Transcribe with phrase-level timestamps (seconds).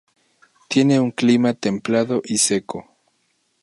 [0.67, 2.87] Tiene un clima templado y seco.